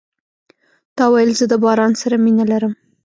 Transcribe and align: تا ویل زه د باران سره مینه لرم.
تا 0.95 1.03
ویل 1.11 1.31
زه 1.39 1.45
د 1.49 1.53
باران 1.63 1.93
سره 2.01 2.15
مینه 2.23 2.45
لرم. 2.51 2.73